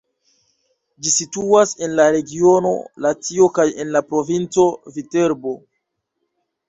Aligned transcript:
Ĝi 1.07 1.11
situas 1.15 1.73
en 1.87 1.93
la 1.99 2.07
regiono 2.15 2.71
Latio 3.07 3.51
kaj 3.59 3.67
en 3.85 3.95
la 3.97 4.03
provinco 4.09 4.67
Viterbo. 4.97 5.55